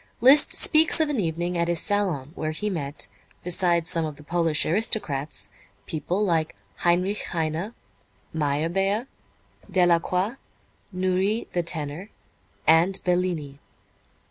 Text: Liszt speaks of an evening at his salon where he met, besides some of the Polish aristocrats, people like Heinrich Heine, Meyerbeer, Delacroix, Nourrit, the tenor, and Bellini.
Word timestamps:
Liszt 0.19 0.53
speaks 0.53 0.99
of 0.99 1.09
an 1.09 1.19
evening 1.19 1.55
at 1.55 1.67
his 1.67 1.79
salon 1.79 2.31
where 2.33 2.49
he 2.49 2.71
met, 2.71 3.05
besides 3.43 3.91
some 3.91 4.03
of 4.03 4.15
the 4.15 4.23
Polish 4.23 4.65
aristocrats, 4.65 5.51
people 5.85 6.25
like 6.25 6.55
Heinrich 6.77 7.21
Heine, 7.25 7.75
Meyerbeer, 8.33 9.05
Delacroix, 9.69 10.37
Nourrit, 10.91 11.53
the 11.53 11.61
tenor, 11.61 12.09
and 12.65 12.99
Bellini. 13.05 13.59